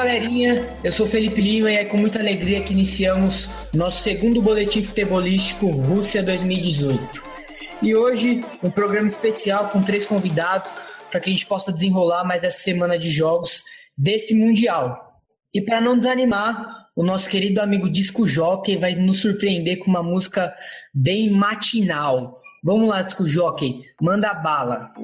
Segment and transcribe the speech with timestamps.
[0.00, 0.66] Galerinha.
[0.82, 5.66] Eu sou Felipe Lima e é com muita alegria que iniciamos nosso segundo boletim futebolístico
[5.66, 7.22] Rússia 2018.
[7.82, 10.74] E hoje, um programa especial com três convidados
[11.10, 13.62] para que a gente possa desenrolar mais essa semana de jogos
[13.94, 15.20] desse Mundial.
[15.52, 20.02] E para não desanimar, o nosso querido amigo Disco Jockey vai nos surpreender com uma
[20.02, 20.50] música
[20.94, 22.40] bem matinal.
[22.64, 24.94] Vamos lá, Disco Jockey, manda bala.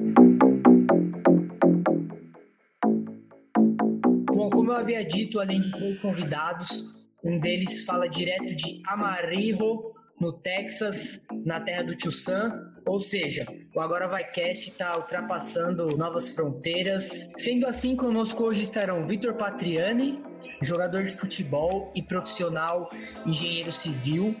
[4.47, 10.31] Bom, como eu havia dito, além de convidados, um deles fala direto de Amarillo, no
[10.31, 12.71] Texas, na terra do Tio Sam.
[12.85, 17.33] Ou seja, o Agora Vai Cast está ultrapassando novas fronteiras.
[17.37, 20.23] Sendo assim, conosco hoje estarão Vitor Patriani,
[20.61, 22.89] jogador de futebol e profissional
[23.25, 24.33] engenheiro civil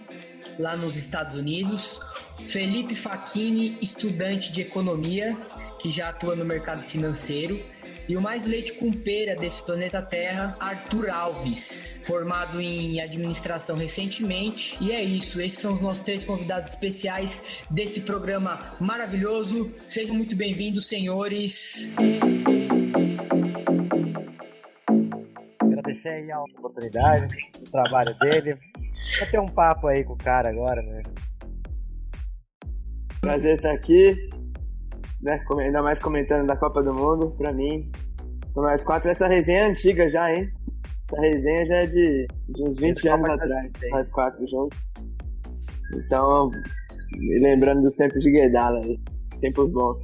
[0.57, 1.99] lá nos Estados Unidos.
[2.47, 5.35] Felipe Facchini, estudante de economia,
[5.79, 7.61] que já atua no mercado financeiro
[8.07, 14.77] e o mais leite com pera desse planeta Terra, Arthur Alves, formado em administração recentemente.
[14.81, 19.71] E é isso, esses são os nossos três convidados especiais desse programa maravilhoso.
[19.85, 21.93] Sejam muito bem-vindos, senhores.
[25.59, 28.57] Agradecer aí a oportunidade, o trabalho dele.
[29.19, 31.03] Vou ter um papo aí com o cara agora, né?
[33.19, 34.29] Prazer estar aqui
[35.21, 35.39] né?
[35.59, 37.89] Ainda mais comentando da Copa do Mundo, pra mim.
[38.55, 40.51] Nós quatro, essa resenha é antiga já, hein?
[41.05, 44.91] Essa resenha já é de, de uns 20 anos atrás, nós quatro juntos.
[45.93, 46.49] Então,
[47.15, 48.99] me lembrando dos tempos de Guedala aí.
[49.39, 49.99] Tempos bons.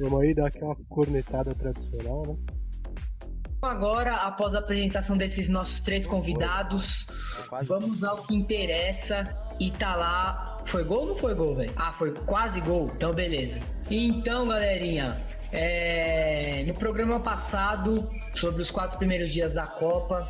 [0.00, 2.36] Vamos aí dar aquela cornetada tradicional, né?
[3.62, 7.06] Agora, após a apresentação desses nossos três convidados,
[7.66, 9.24] vamos ao que interessa.
[9.60, 10.62] E tá lá.
[10.64, 11.72] Foi gol ou não foi gol, velho?
[11.76, 12.90] Ah, foi quase gol.
[12.94, 13.60] Então, beleza.
[13.90, 15.16] Então, galerinha,
[15.52, 16.64] é...
[16.66, 20.28] no programa passado, sobre os quatro primeiros dias da Copa,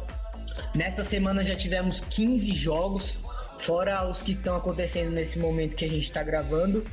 [0.74, 3.20] nessa semana já tivemos 15 jogos,
[3.58, 6.84] fora os que estão acontecendo nesse momento que a gente está gravando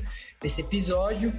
[0.43, 1.33] esse episódio.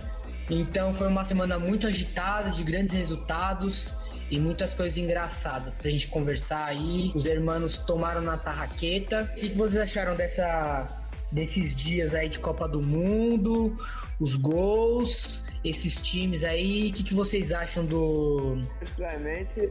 [0.50, 4.01] Então, foi uma semana muito agitada, de grandes resultados
[4.32, 7.12] e muitas coisas engraçadas pra gente conversar aí.
[7.14, 9.30] Os hermanos tomaram na tarraqueta.
[9.36, 10.88] O que, que vocês acharam dessa,
[11.30, 13.76] desses dias aí de Copa do Mundo,
[14.18, 16.90] os gols, esses times aí?
[16.90, 18.58] O que, que vocês acham do.
[18.78, 19.70] Particularmente,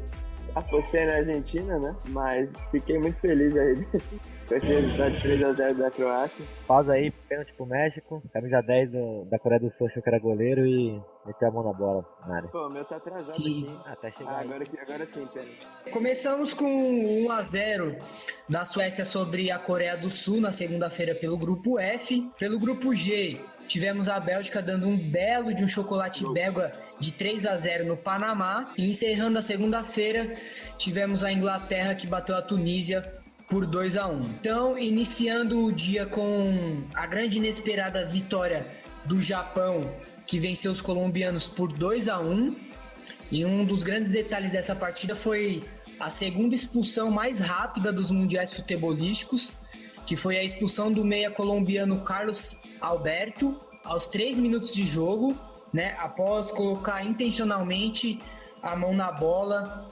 [0.56, 1.96] apostei na Argentina, né?
[2.10, 3.76] Mas fiquei muito feliz aí
[4.48, 6.46] com esse resultado de 3x0 da Croácia.
[6.68, 8.22] Pausa aí, pênalti pro México.
[8.34, 11.64] Camisa 10 do, da Coreia do Sul achou que era goleiro e meteu a mão
[11.64, 12.50] na bola na área.
[12.50, 13.70] Pô, o meu tá atrasado Sim.
[13.70, 13.80] aqui.
[13.90, 14.46] Até chegar Ah, aí.
[14.48, 15.68] agora, agora sim, pênalti.
[15.92, 16.66] Começamos com
[17.26, 17.96] 1 a 0
[18.50, 22.30] da Suécia sobre a Coreia do Sul na segunda-feira pelo grupo F.
[22.38, 23.40] Pelo grupo G,
[23.72, 27.96] tivemos a Bélgica dando um belo de um chocolate belga de 3 a 0 no
[27.96, 28.70] Panamá.
[28.78, 30.36] E encerrando a segunda-feira,
[30.78, 33.02] tivemos a Inglaterra que bateu a Tunísia
[33.50, 34.24] por 2 a 1.
[34.42, 38.68] Então, iniciando o dia com a grande e inesperada vitória
[39.06, 39.90] do Japão,
[40.28, 42.54] que venceu os colombianos por 2 a 1.
[43.32, 45.64] E um dos grandes detalhes dessa partida foi
[45.98, 49.56] a segunda expulsão mais rápida dos mundiais futebolísticos,
[50.06, 55.38] que foi a expulsão do meia colombiano Carlos Alberto aos 3 minutos de jogo,
[55.74, 58.20] né, após colocar intencionalmente
[58.62, 59.88] a mão na bola,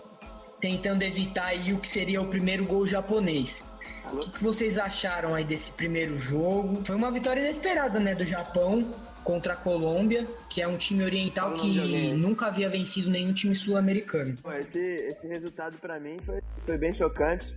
[0.60, 3.64] tentando evitar aí o que seria o primeiro gol japonês.
[4.12, 6.84] O que, que vocês acharam aí desse primeiro jogo?
[6.84, 11.54] Foi uma vitória inesperada, né, do Japão contra a Colômbia, que é um time oriental
[11.54, 14.36] que nunca havia vencido nenhum time sul-americano.
[14.60, 17.56] Esse, esse resultado pra mim foi, foi bem chocante.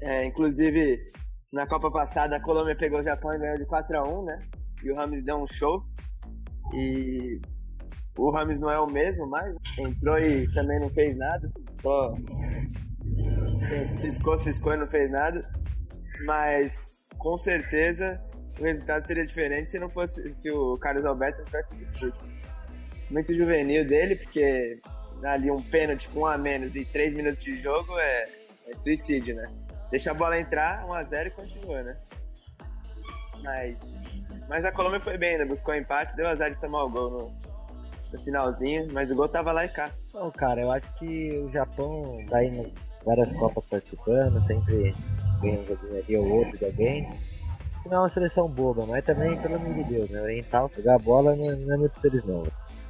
[0.00, 1.12] É, inclusive,
[1.52, 4.38] na Copa passada, a Colômbia pegou o Japão e ganhou de 4x1, né?
[4.82, 5.82] E o Rames deu um show.
[6.74, 7.40] E
[8.18, 9.54] o Rames não é o mesmo mais.
[9.78, 11.50] Entrou e também não fez nada.
[11.80, 12.14] Só
[13.96, 15.40] ciscou, ciscou e não fez nada.
[16.24, 16.86] Mas,
[17.18, 18.20] com certeza,
[18.58, 22.24] o resultado seria diferente se não fosse se o Carlos Alberto não tivesse expulso.
[23.10, 24.80] Muito juvenil dele, porque
[25.22, 28.28] ali um pênalti com um a menos e três minutos de jogo é,
[28.68, 29.65] é suicídio, né?
[29.96, 31.96] Deixa a bola entrar, 1x0 e continua, né?
[33.42, 33.78] Mas,
[34.46, 35.46] mas a Colômbia foi bem, né?
[35.46, 37.32] Buscou empate, deu azar de tomar o gol no,
[38.12, 39.90] no finalzinho, mas o gol tava lá e cá.
[40.12, 42.74] Bom, cara, eu acho que o Japão tá em
[43.06, 44.94] várias Copas participando, sempre
[45.40, 47.08] ganha um joguinho ali ou outro de alguém.
[47.86, 50.20] Não é uma seleção boba, mas também, pelo amor de Deus, né?
[50.20, 52.46] Oriental, jogar bola não, não é muito feliz não.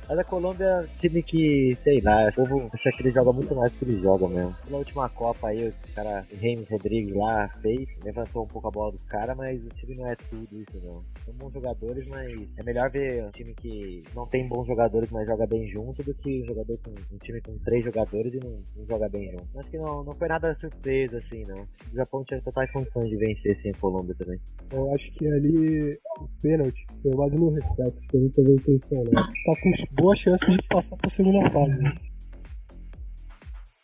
[0.09, 3.55] Mas a Colômbia é time que, sei lá, o povo acha que ele joga muito
[3.55, 4.55] mais do que ele joga mesmo.
[4.71, 8.71] Na última Copa aí, o cara, o James Rodrigues lá, fez, levantou um pouco a
[8.71, 11.05] bola dos caras, mas o time não é tudo isso não.
[11.25, 15.27] São bons jogadores, mas é melhor ver um time que não tem bons jogadores, mas
[15.27, 18.63] joga bem junto, do que um jogador com um time com três jogadores e não,
[18.77, 19.59] não joga bem junto.
[19.59, 21.67] Acho que não, não foi nada surpresa assim, não.
[21.93, 24.39] O Japão tinha totais condições de vencer assim a Colômbia também.
[24.73, 29.11] Eu acho que ali o pênalti foi mais no respeito, foi muita bem intencionado.
[29.11, 31.79] Tá com boa chance de passar pra segunda fase.
[31.79, 31.93] Né?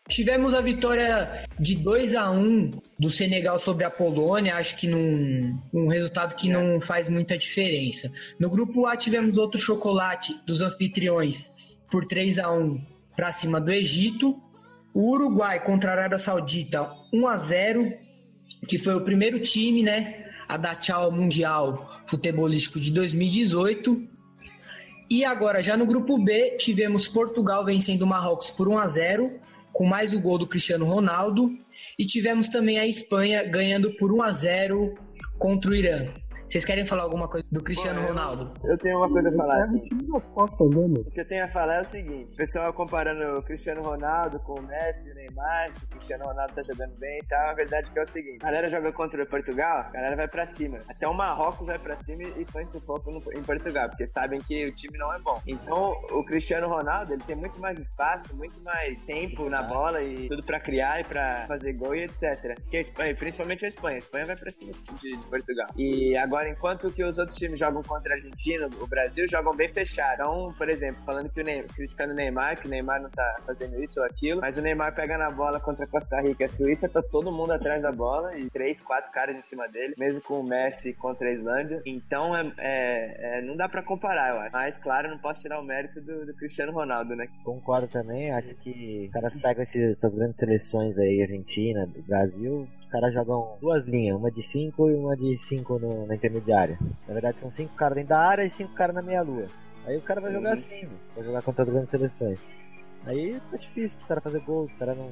[0.09, 5.59] Tivemos a vitória de 2 a 1 do Senegal sobre a Polônia, acho que num
[5.73, 8.13] um resultado que não faz muita diferença.
[8.39, 12.85] No grupo A tivemos outro chocolate dos anfitriões por 3 a 1
[13.17, 14.39] para cima do Egito.
[14.93, 17.93] O Uruguai contra a Arábia Saudita 1 a 0,
[18.69, 24.12] que foi o primeiro time, né, a dar tchau ao Mundial Futebolístico de 2018.
[25.13, 29.41] E agora, já no grupo B, tivemos Portugal vencendo o Marrocos por 1 a 0
[29.71, 31.55] com mais o gol do Cristiano Ronaldo.
[31.99, 34.95] E tivemos também a Espanha ganhando por 1 a 0
[35.39, 36.09] contra o Irã.
[36.53, 38.53] Vocês querem falar alguma coisa do Cristiano Pô, Ronaldo?
[38.63, 39.89] Eu tenho uma coisa a falar assim.
[40.35, 43.81] Costas, o que eu tenho a falar é o seguinte: o pessoal comparando o Cristiano
[43.81, 47.49] Ronaldo com o Messi, o Neymar, que o Cristiano Ronaldo tá jogando bem e tal.
[47.49, 50.15] A verdade é que é o seguinte: a galera joga contra o Portugal, a galera
[50.15, 50.77] vai pra cima.
[50.87, 54.67] Até o Marrocos vai pra cima e põe sufoco no, em Portugal, porque sabem que
[54.67, 55.41] o time não é bom.
[55.47, 60.29] Então, o Cristiano Ronaldo, ele tem muito mais espaço, muito mais tempo na bola e
[60.29, 62.61] tudo pra criar e pra fazer gol e etc.
[62.69, 63.95] Que a Espanha, principalmente a Espanha.
[63.95, 65.69] A Espanha vai pra cima de, de Portugal.
[65.79, 69.55] E agora Agora, enquanto que os outros times jogam contra a Argentina, o Brasil jogam
[69.55, 70.15] bem fechado.
[70.15, 73.37] Então, por exemplo, falando que o Neymar, criticando o Neymar, que o Neymar não tá
[73.47, 76.47] fazendo isso ou aquilo, mas o Neymar pega na bola contra a Costa Rica e
[76.47, 79.95] a Suíça, tá todo mundo atrás da bola e três, quatro caras em cima dele,
[79.97, 81.81] mesmo com o Messi contra a Islândia.
[81.87, 84.53] Então, é, é, é não dá para comparar, eu acho.
[84.53, 87.29] Mas, claro, não posso tirar o mérito do, do Cristiano Ronaldo, né?
[87.45, 93.57] Concordo também, acho que os caras pegam essas grandes seleções aí, Argentina, Brasil, caras jogam
[93.61, 96.79] duas linhas, uma de 5 e uma de 5 na intermediária.
[97.09, 99.49] Na verdade são cinco caras dentro da área e cinco caras na meia-lua.
[99.87, 100.87] Aí o cara vai jogar assim,
[101.17, 102.39] vai jogar contra as grandes seleções.
[103.07, 105.11] Aí tá difícil o cara fazer gol, o cara não.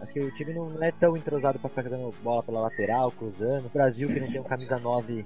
[0.00, 3.66] Acho que o time não é tão entrosado pra ficar jogando bola pela lateral, cruzando.
[3.66, 5.24] O Brasil que não tem um camisa 9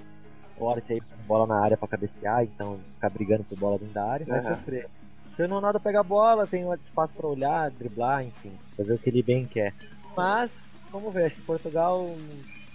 [0.59, 4.27] forte aí, bola na área pra cabecear, então ficar brigando por bola dentro da área,
[4.27, 4.55] vai uhum.
[4.55, 4.89] sofrer.
[5.37, 8.99] Se o Ronaldo pega a bola, tem um espaço pra olhar, driblar, enfim, fazer o
[8.99, 9.73] que ele bem quer.
[10.17, 10.51] Mas
[10.91, 12.09] Vamos ver, acho que Portugal,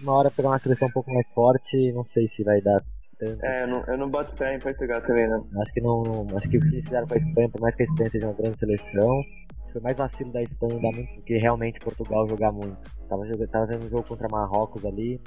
[0.02, 2.84] uma hora pegar uma seleção um pouco mais forte, não sei se vai dar
[3.18, 3.44] tanto.
[3.44, 5.48] É, eu não, eu não boto fé em Portugal também, não.
[5.62, 6.28] Acho que não.
[6.38, 8.28] Acho que o que eles fizeram com a Espanha, por mais que a Espanha seja
[8.28, 9.24] uma grande seleção,
[9.72, 12.78] foi mais vacilo da Espanha dar muito do que realmente Portugal jogar muito.
[13.10, 15.20] Tava, jogando, tava vendo um jogo contra Marrocos ali,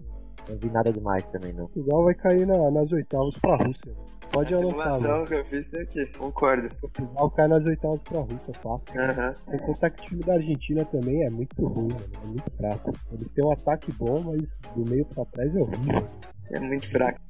[0.49, 1.67] não vi nada demais também, não.
[1.67, 3.95] Portugal vai cair na, nas oitavas pra Rússia.
[4.33, 4.89] Pode a anotar.
[4.89, 6.75] A simulação que eu fiz tem aqui, concordo.
[6.77, 8.87] Portugal cai nas oitavas pra Rússia, fácil.
[8.95, 9.35] Uhum.
[9.51, 12.11] Sem contar que o time da Argentina também é muito ruim, mano.
[12.23, 12.93] é muito fraco.
[13.13, 16.09] Eles têm um ataque bom, mas do meio pra trás é horrível.
[16.51, 17.21] É muito fraco.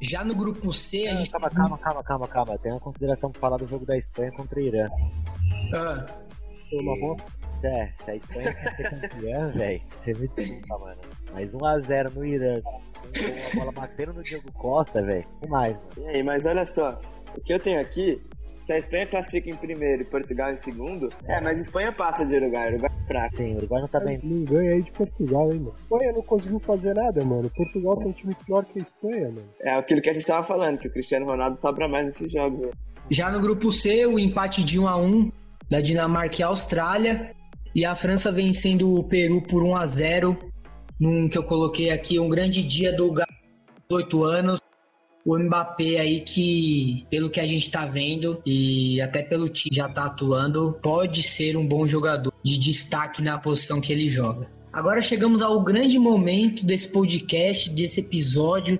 [0.00, 1.30] Já no grupo C, a gente.
[1.30, 2.58] Calma, calma, calma, calma, calma.
[2.58, 4.88] Tem uma consideração pra falar do jogo da Espanha contra o Irã.
[5.74, 6.06] Ah.
[6.70, 7.39] Foi uma bosta.
[7.62, 11.00] É, se a Espanha ser campeã, velho, você me desculpa, mano.
[11.32, 15.88] Mas 1x0 no Irã, com a bola batendo no Diego Costa, velho, mais, mano.
[15.98, 17.00] E aí, mas olha só,
[17.36, 18.20] o que eu tenho aqui,
[18.58, 22.24] se a Espanha classifica em primeiro e Portugal em segundo, é, mas a Espanha passa
[22.24, 23.36] de Uruguai, Uruguai é fraco.
[23.36, 24.20] Sim, o Uruguai não tá bem.
[24.22, 25.74] Não ganha aí de Portugal, hein, mano.
[25.76, 27.50] A Espanha não conseguiu fazer nada, mano.
[27.50, 29.48] Portugal tem um time pior que a Espanha, mano.
[29.60, 32.60] É aquilo que a gente tava falando, que o Cristiano Ronaldo sobra mais nesses jogos,
[32.60, 32.70] né?
[33.10, 35.32] Já no grupo C, o empate de 1 a 1
[35.68, 37.34] da Dinamarca e Austrália.
[37.74, 40.38] E a França vencendo o Peru por 1 a 0
[41.00, 43.14] num que eu coloquei aqui, um grande dia do
[43.88, 44.60] 8 anos.
[45.24, 49.88] O Mbappé aí que, pelo que a gente tá vendo e até pelo time já
[49.88, 54.50] tá atuando, pode ser um bom jogador de destaque na posição que ele joga.
[54.72, 58.78] Agora chegamos ao grande momento desse podcast, desse episódio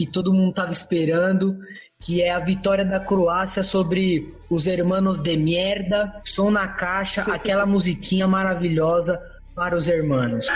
[0.00, 1.58] que todo mundo estava esperando,
[2.00, 7.66] que é a vitória da Croácia sobre os hermanos de merda, som na caixa, aquela
[7.66, 9.20] musiquinha maravilhosa
[9.54, 10.46] para os hermanos.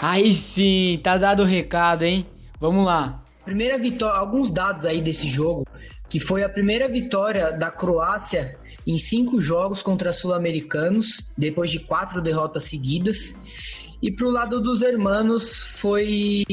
[0.00, 2.26] Aí sim, tá dado o recado, hein?
[2.58, 3.22] Vamos lá.
[3.44, 5.64] Primeira vitória, alguns dados aí desse jogo.
[6.10, 12.20] que foi a primeira vitória da Croácia em cinco jogos contra sul-americanos, depois de quatro
[12.20, 13.36] derrotas seguidas.
[14.02, 16.44] E para o lado dos hermanos foi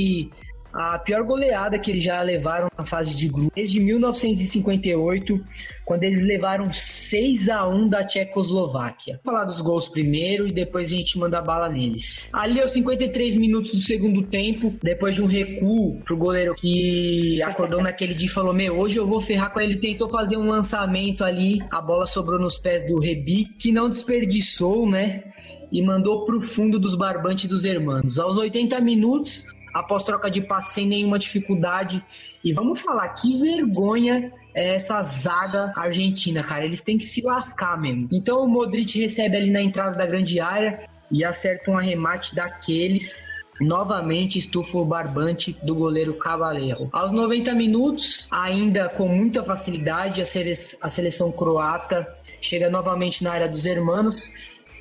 [0.77, 5.43] a pior goleada que eles já levaram na fase de grupo desde 1958,
[5.83, 9.19] quando eles levaram 6 a 1 da Tchecoslováquia.
[9.23, 12.29] Vou falar dos gols primeiro e depois a gente manda bala neles.
[12.31, 17.81] Ali aos 53 minutos do segundo tempo, depois de um recuo pro goleiro que acordou
[17.81, 19.77] naquele dia e falou: "Meu, hoje eu vou ferrar com ele".
[19.77, 24.87] Tentou fazer um lançamento ali, a bola sobrou nos pés do Rebi, que não desperdiçou,
[24.87, 25.23] né?
[25.71, 28.19] E mandou pro fundo dos barbantes dos hermanos.
[28.19, 29.43] Aos 80 minutos,
[29.73, 32.03] após troca de passe sem nenhuma dificuldade.
[32.43, 36.65] E vamos falar, que vergonha é essa zaga argentina, cara.
[36.65, 38.07] Eles têm que se lascar mesmo.
[38.11, 43.25] Então o Modric recebe ali na entrada da grande área e acerta um arremate daqueles.
[43.59, 46.89] Novamente estufa o barbante do goleiro Cavaleiro.
[46.93, 52.07] Aos 90 minutos, ainda com muita facilidade, a, sele a seleção croata
[52.39, 54.31] chega novamente na área dos hermanos,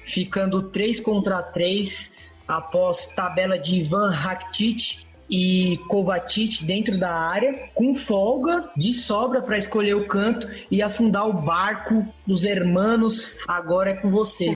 [0.05, 7.95] ficando 3 contra 3 após tabela de Ivan Rakitic e Kovacic dentro da área, com
[7.95, 13.45] folga de sobra para escolher o canto e afundar o barco dos hermanos.
[13.49, 14.55] Agora é com você.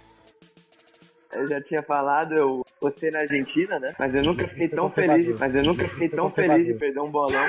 [1.32, 3.94] Eu já tinha falado, eu postei na Argentina, né?
[3.98, 7.10] Mas eu nunca fiquei tão feliz, mas eu nunca fiquei tão feliz de perder um
[7.10, 7.40] bolão.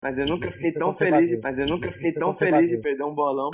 [0.00, 3.14] Mas eu nunca fiquei tão feliz, mas eu nunca fiquei tão feliz de perder um
[3.14, 3.50] bolão.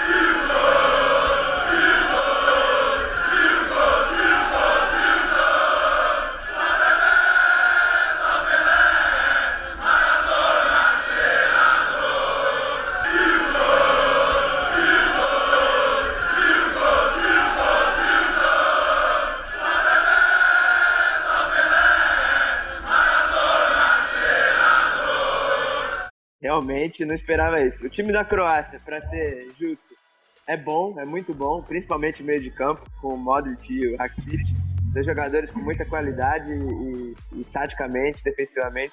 [26.55, 27.85] Realmente não esperava isso.
[27.85, 29.95] O time da Croácia, para ser justo,
[30.47, 34.47] é bom, é muito bom, principalmente meio de campo, com o Modric e o Rakitic,
[34.93, 38.93] dois jogadores com muita qualidade e, e taticamente, defensivamente.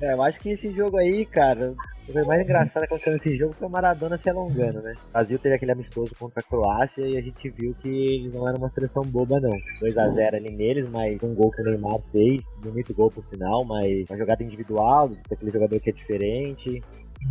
[0.00, 1.74] É, eu acho que esse jogo aí, cara,
[2.08, 4.94] o que mais engraçado acontecendo nesse jogo foi o Maradona se alongando, né?
[5.08, 8.48] O Brasil teve aquele amistoso contra a Croácia e a gente viu que eles não
[8.48, 9.50] eram uma seleção boba, não.
[9.80, 14.08] 2x0 ali neles, mas um gol que o Neymar fez, bonito gol pro final, mas
[14.08, 16.82] uma jogada individual, daquele jogador que é diferente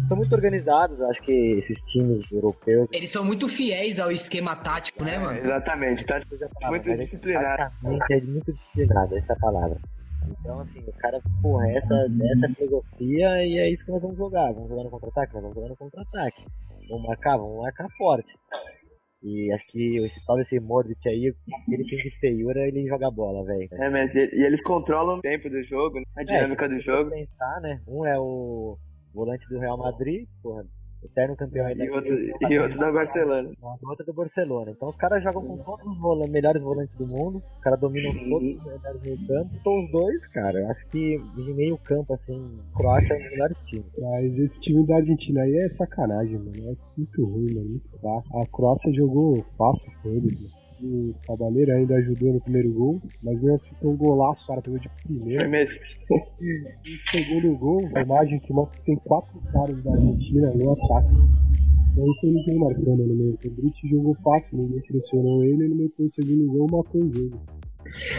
[0.07, 2.87] são muito organizados, acho que esses times europeus.
[2.91, 5.39] Eles são muito fiéis ao esquema tático, né, mano?
[5.39, 6.35] Exatamente, tático
[6.67, 7.73] muito disciplinado.
[8.11, 9.77] É muito disciplinado, essa é a palavra.
[10.39, 14.51] Então, assim, os caras, porra, essa, essa filosofia e é isso que nós vamos jogar.
[14.53, 15.33] Vamos jogar no contra-ataque?
[15.33, 16.45] Nós vamos jogar no contra-ataque.
[16.89, 17.37] Vamos marcar?
[17.37, 18.33] Vamos marcar forte.
[19.23, 21.33] E acho que esse tal desse Modric aí,
[21.67, 23.67] ele tem de feiura, ele joga bola, velho.
[23.71, 26.79] É, mas e, e, eles controlam o tempo do jogo, a é, dinâmica é, do
[26.79, 27.09] jogo.
[27.09, 27.81] Pensar, né?
[27.87, 28.77] Um é o
[29.13, 30.63] volante do Real Madrid, porra,
[31.03, 32.15] eterno campeão aí e outro,
[32.49, 33.49] e outro da Barcelona.
[33.83, 34.71] Outro do Barcelona.
[34.71, 38.11] Então os caras jogam com todos os volantes, melhores volantes do mundo, os caras dominam
[38.11, 38.29] uhum.
[38.29, 39.49] todos os melhores meio campo.
[39.59, 43.57] Então os dois, cara, acho que de meio campo, assim, Croácia é um dos melhores
[43.65, 43.91] times.
[43.97, 46.71] Mas esse time da Argentina aí é sacanagem, mano.
[46.71, 48.39] É muito ruim, mano, muito fraco.
[48.39, 50.66] A Croácia jogou fácil com eles, mano.
[50.81, 54.61] O Cavaleiro ainda ajudou no primeiro gol, mas mesmo assim foi um golaço, o cara
[54.61, 55.41] pegou de primeiro.
[55.41, 55.79] Foi mesmo.
[56.39, 60.71] e o segundo gol, a imagem que mostra que tem quatro caras da Argentina no
[60.71, 61.15] ataque.
[61.91, 63.39] Então foi ninguém marcando no meio.
[63.43, 67.13] O Brit jogou fácil, ninguém pressionou ele, ele meteu o segundo gol e matou o
[67.15, 67.41] jogo.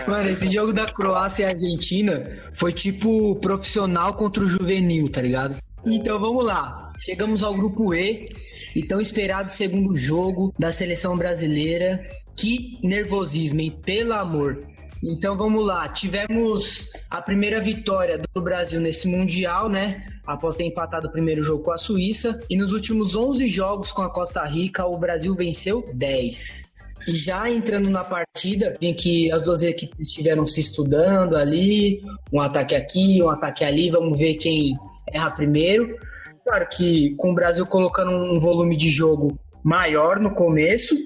[0.06, 2.24] Mano, esse jogo da Croácia e Argentina
[2.54, 5.56] foi tipo profissional contra o juvenil, tá ligado?
[5.86, 6.92] Então vamos lá.
[6.98, 8.28] Chegamos ao grupo E
[8.74, 12.00] e tão esperado segundo jogo da seleção brasileira
[12.38, 13.76] que nervosismo, hein?
[13.84, 14.64] Pelo amor.
[15.02, 20.06] Então vamos lá, tivemos a primeira vitória do Brasil nesse Mundial, né?
[20.26, 22.40] Após ter empatado o primeiro jogo com a Suíça.
[22.48, 26.68] E nos últimos 11 jogos com a Costa Rica, o Brasil venceu 10.
[27.06, 32.02] E já entrando na partida, em que as duas equipes estiveram se estudando ali,
[32.32, 34.76] um ataque aqui, um ataque ali, vamos ver quem
[35.12, 35.96] erra primeiro.
[36.44, 40.96] Claro que com o Brasil colocando um volume de jogo maior no começo,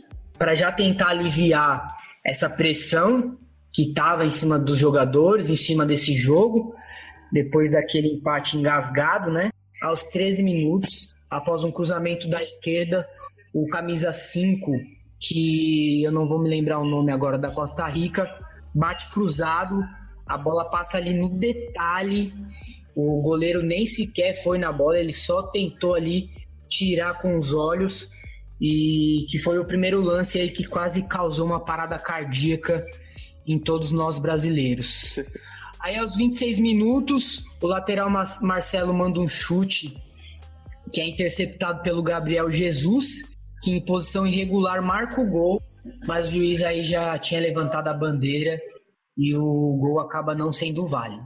[0.43, 1.87] para já tentar aliviar
[2.25, 3.39] essa pressão
[3.73, 6.75] que estava em cima dos jogadores, em cima desse jogo,
[7.31, 9.51] depois daquele empate engasgado, né?
[9.81, 13.07] Aos 13 minutos, após um cruzamento da esquerda,
[13.55, 14.73] o camisa 5,
[15.21, 18.29] que eu não vou me lembrar o nome agora, da Costa Rica,
[18.75, 19.81] bate cruzado,
[20.27, 22.35] a bola passa ali no detalhe,
[22.97, 26.31] o goleiro nem sequer foi na bola, ele só tentou ali
[26.69, 28.11] tirar com os olhos
[28.63, 32.87] e que foi o primeiro lance aí que quase causou uma parada cardíaca
[33.45, 35.19] em todos nós brasileiros.
[35.81, 40.01] Aí aos 26 minutos, o lateral Marcelo manda um chute
[40.93, 43.25] que é interceptado pelo Gabriel Jesus,
[43.65, 45.61] que em posição irregular marca o gol,
[46.07, 48.61] mas o juiz aí já tinha levantado a bandeira
[49.19, 51.25] e o gol acaba não sendo válido.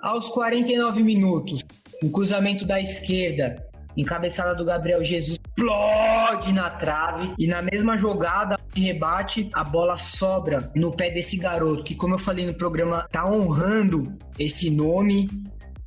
[0.00, 1.64] Aos 49 minutos,
[2.04, 8.58] um cruzamento da esquerda, encabeçada do Gabriel Jesus, explode na trave e na mesma jogada
[8.72, 13.06] de rebate, a bola sobra no pé desse garoto, que como eu falei no programa,
[13.10, 15.28] tá honrando esse nome.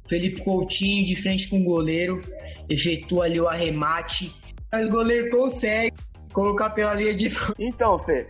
[0.06, 2.20] Felipe Coutinho de frente com o goleiro,
[2.70, 4.36] efetua ali o arremate,
[4.70, 5.96] mas o goleiro consegue
[6.34, 8.28] colocar pela linha de Então, Fê,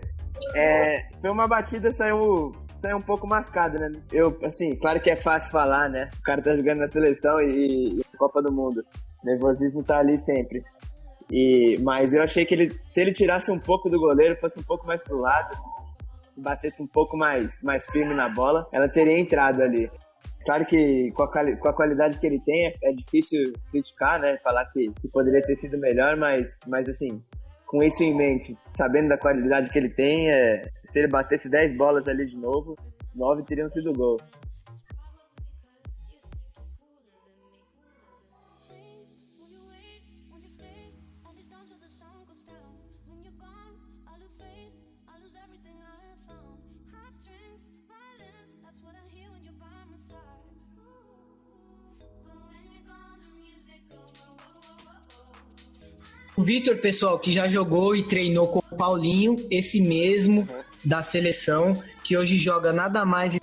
[0.54, 2.54] é, foi uma batida, saiu
[2.84, 3.92] é um pouco marcado, né?
[4.12, 6.10] Eu, assim, claro que é fácil falar, né?
[6.20, 8.84] O cara tá jogando na seleção e, e Copa do Mundo.
[9.24, 10.64] Nervosismo tá ali sempre.
[11.32, 14.64] E, mas eu achei que ele, se ele tirasse um pouco do goleiro, fosse um
[14.64, 15.58] pouco mais pro lado,
[16.38, 19.90] batesse um pouco mais, mais firme na bola, ela teria entrado ali.
[20.46, 24.38] Claro que com a, com a qualidade que ele tem, é, é difícil criticar, né?
[24.44, 27.22] Falar que, que, poderia ter sido melhor, mas, mas assim,
[27.66, 31.78] com isso em mente, sabendo da qualidade que ele tem, é, se ele batesse 10
[31.78, 32.76] bolas ali de novo,
[33.16, 34.18] 9 teriam sido gol.
[56.44, 60.46] O Vitor, pessoal, que já jogou e treinou com o Paulinho, esse mesmo
[60.84, 61.74] da seleção,
[62.04, 63.42] que hoje joga nada mais e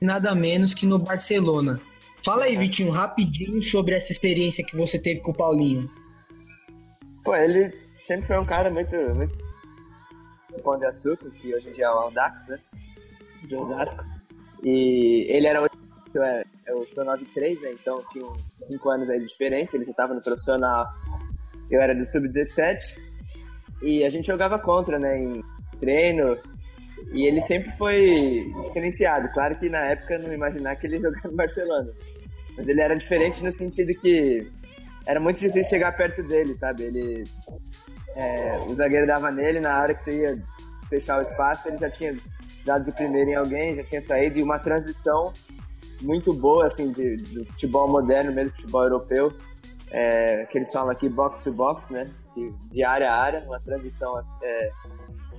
[0.00, 1.78] nada menos que no Barcelona.
[2.24, 5.90] Fala aí, Vitinho, rapidinho sobre essa experiência que você teve com o Paulinho.
[7.22, 9.36] Pô, ele sempre foi um cara muito, muito
[10.64, 12.58] pão de açúcar, que hoje em dia é o Aldax, né?
[13.42, 14.02] De Osasco.
[14.62, 15.60] E ele era
[16.14, 17.72] eu, é, eu sou 93, né?
[17.74, 18.24] Então tinha
[18.66, 20.86] 5 anos aí de diferença, ele já estava no profissional
[21.70, 22.98] eu era do sub-17
[23.82, 25.42] e a gente jogava contra, né, em
[25.78, 26.36] treino.
[27.12, 29.28] E ele sempre foi diferenciado.
[29.32, 31.90] Claro que na época não imaginar que ele jogar no Barcelona.
[32.56, 34.46] Mas ele era diferente no sentido que
[35.06, 36.84] era muito difícil chegar perto dele, sabe?
[36.84, 37.24] Ele
[38.14, 40.38] é, o zagueiro dava nele, na hora que você ia
[40.88, 42.16] fechar o espaço, ele já tinha
[42.64, 45.32] dado de primeiro em alguém, já tinha saído e uma transição
[46.02, 49.32] muito boa assim de, do futebol moderno, mesmo futebol europeu,
[49.90, 52.10] é, que eles falam aqui box to box, né?
[52.68, 54.70] De área a área, uma transição é,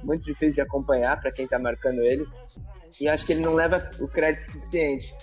[0.04, 2.28] muito difícil de acompanhar para quem está marcando ele.
[3.00, 5.14] E acho que ele não leva o crédito suficiente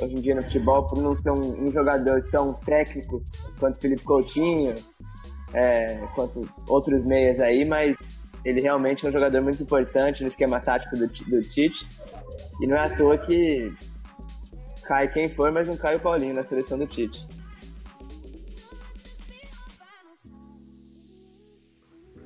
[0.00, 3.24] hoje em dia no futebol por não ser um, um jogador tão técnico
[3.58, 4.74] quanto Felipe Coutinho,
[5.52, 7.96] é, quanto outros meias aí, mas
[8.44, 11.88] ele realmente é um jogador muito importante no esquema tático do, do Tite.
[12.60, 13.72] E não é à toa que
[14.84, 17.26] cai quem for, mas não cai o Paulinho na seleção do Tite.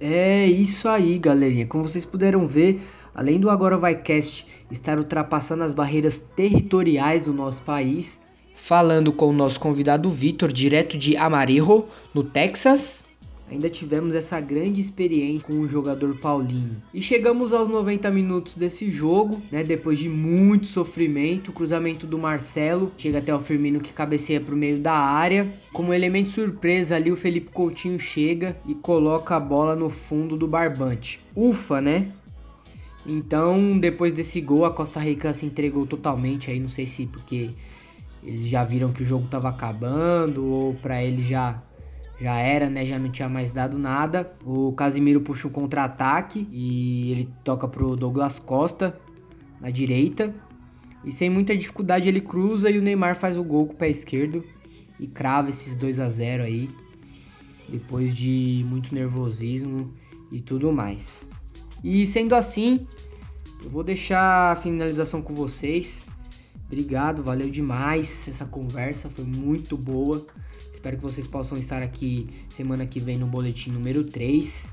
[0.00, 1.66] É isso aí, galerinha.
[1.66, 2.80] Como vocês puderam ver,
[3.12, 8.20] além do Agora Vai Cast estar ultrapassando as barreiras territoriais do nosso país,
[8.54, 13.07] falando com o nosso convidado Vitor, direto de Amarillo, no Texas,
[13.50, 16.82] ainda tivemos essa grande experiência com o jogador Paulinho.
[16.92, 19.62] E chegamos aos 90 minutos desse jogo, né?
[19.62, 24.54] Depois de muito sofrimento, o cruzamento do Marcelo chega até o Firmino que cabeceia para
[24.54, 25.48] o meio da área.
[25.72, 30.46] Como elemento surpresa ali, o Felipe Coutinho chega e coloca a bola no fundo do
[30.46, 31.20] barbante.
[31.34, 32.08] Ufa, né?
[33.06, 37.50] Então, depois desse gol, a Costa Rica se entregou totalmente aí, não sei se porque
[38.22, 41.62] eles já viram que o jogo estava acabando ou para ele já
[42.20, 42.84] já era, né?
[42.84, 44.32] Já não tinha mais dado nada.
[44.44, 48.98] O Casimiro puxa um contra-ataque e ele toca pro Douglas Costa
[49.60, 50.34] na direita.
[51.04, 53.88] E sem muita dificuldade ele cruza e o Neymar faz o gol com o pé
[53.88, 54.44] esquerdo
[54.98, 56.68] e crava esses 2 a 0 aí.
[57.68, 59.92] Depois de muito nervosismo
[60.32, 61.28] e tudo mais.
[61.84, 62.86] E sendo assim,
[63.62, 66.04] eu vou deixar a finalização com vocês.
[66.66, 70.26] Obrigado, valeu demais essa conversa, foi muito boa.
[70.78, 74.64] Espero que vocês possam estar aqui semana que vem no boletim número 3.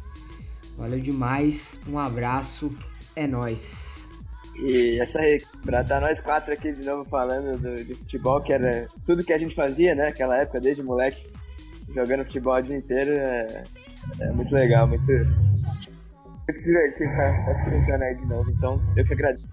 [0.77, 2.71] Valeu demais, um abraço,
[3.15, 4.07] é nós.
[4.55, 8.53] E essa aí, pra estar nós quatro aqui de novo falando do, de futebol, que
[8.53, 10.09] era tudo que a gente fazia, né?
[10.09, 11.25] Aquela época, desde moleque,
[11.91, 13.63] jogando futebol o dia inteiro, é,
[14.19, 15.11] é muito legal, muito.
[15.11, 19.49] Muito divertido estar tá, aí de novo, então eu que agradeço.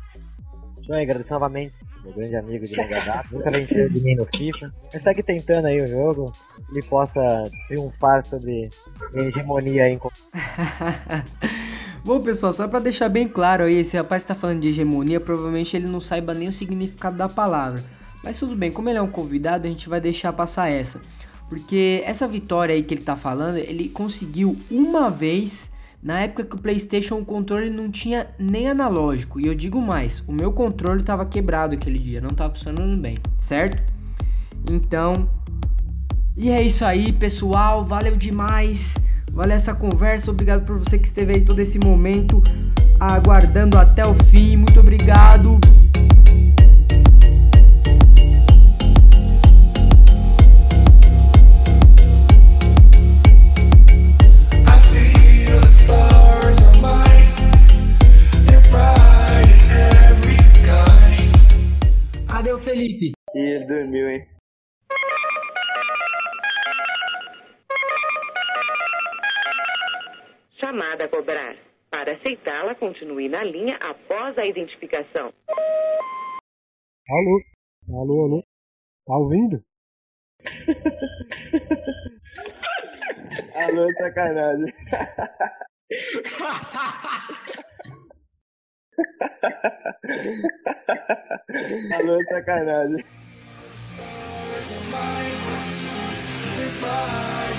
[0.76, 4.26] Deixa eu agradecer novamente meu grande amigo de longa data, nunca venceu de mim no
[4.26, 4.72] FIFA.
[4.92, 6.32] Mas segue tentando aí o jogo,
[6.70, 8.68] ele possa triunfar sobre
[9.14, 9.98] a hegemonia aí.
[12.04, 15.20] Bom, pessoal, só para deixar bem claro aí, esse rapaz que tá falando de hegemonia,
[15.20, 17.82] provavelmente ele não saiba nem o significado da palavra.
[18.24, 21.00] Mas tudo bem, como ele é um convidado, a gente vai deixar passar essa.
[21.48, 25.70] Porque essa vitória aí que ele tá falando, ele conseguiu uma vez
[26.02, 29.38] na época que o PlayStation o controle não tinha nem analógico.
[29.38, 33.18] E eu digo mais, o meu controle estava quebrado aquele dia, não estava funcionando bem,
[33.38, 33.82] certo?
[34.70, 35.28] Então,
[36.36, 37.84] e é isso aí, pessoal.
[37.84, 38.94] Valeu demais.
[39.30, 40.30] Valeu essa conversa.
[40.30, 42.42] Obrigado por você que esteve aí todo esse momento
[42.98, 44.56] aguardando até o fim.
[44.56, 45.60] Muito obrigado.
[62.82, 63.12] Felipe?
[63.34, 64.26] E ele dormiu, hein?
[70.58, 71.56] Chamada a cobrar.
[71.90, 75.32] Para aceitá-la, continue na linha após a identificação.
[77.08, 77.40] Alô?
[78.00, 78.42] Alô, alô?
[79.06, 79.62] Tá ouvindo?
[83.54, 84.74] Alô, sacanagem.
[91.88, 93.04] Tá Alô, é sacanagem.
[96.56, 97.52] Goodbye, goodbye.